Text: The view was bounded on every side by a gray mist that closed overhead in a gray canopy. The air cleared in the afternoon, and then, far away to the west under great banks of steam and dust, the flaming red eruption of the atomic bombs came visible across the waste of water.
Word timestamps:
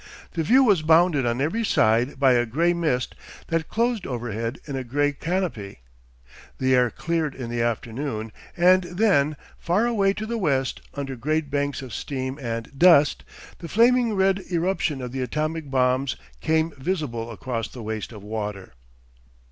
The 0.31 0.41
view 0.41 0.63
was 0.63 0.81
bounded 0.81 1.27
on 1.27 1.39
every 1.39 1.63
side 1.63 2.19
by 2.19 2.31
a 2.31 2.47
gray 2.47 2.73
mist 2.73 3.13
that 3.49 3.67
closed 3.69 4.07
overhead 4.07 4.57
in 4.65 4.75
a 4.75 4.83
gray 4.83 5.11
canopy. 5.13 5.81
The 6.57 6.73
air 6.73 6.89
cleared 6.89 7.35
in 7.35 7.51
the 7.51 7.61
afternoon, 7.61 8.31
and 8.57 8.81
then, 8.85 9.37
far 9.59 9.85
away 9.85 10.13
to 10.13 10.25
the 10.25 10.39
west 10.39 10.81
under 10.95 11.15
great 11.15 11.51
banks 11.51 11.83
of 11.83 11.93
steam 11.93 12.39
and 12.41 12.71
dust, 12.75 13.23
the 13.59 13.69
flaming 13.69 14.15
red 14.15 14.41
eruption 14.51 15.03
of 15.03 15.11
the 15.11 15.21
atomic 15.21 15.69
bombs 15.69 16.15
came 16.39 16.73
visible 16.79 17.29
across 17.29 17.67
the 17.67 17.83
waste 17.83 18.11
of 18.11 18.23
water. 18.23 18.73